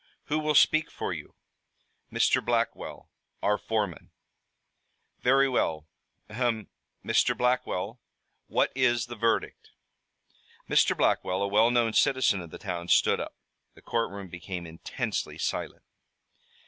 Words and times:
"Who 0.23 0.39
will 0.39 0.55
speak 0.55 0.89
for 0.89 1.13
you?" 1.13 1.35
"Mr. 2.11 2.43
Blackwell, 2.43 3.11
our 3.43 3.59
foreman." 3.59 4.09
"Very 5.19 5.47
well. 5.47 5.85
Ahem! 6.27 6.69
Mr. 7.05 7.37
Blackwell, 7.37 8.01
what 8.47 8.71
is 8.73 9.05
the 9.05 9.15
verdict?" 9.15 9.69
Mr. 10.67 10.97
Blackwell, 10.97 11.43
a 11.43 11.47
well 11.47 11.69
known 11.69 11.93
citizen 11.93 12.41
of 12.41 12.49
the 12.49 12.57
town, 12.57 12.87
stood 12.87 13.19
up. 13.19 13.35
The 13.75 13.83
courtroom 13.83 14.27
became 14.29 14.65
intensely 14.65 15.37
silent. 15.37 15.83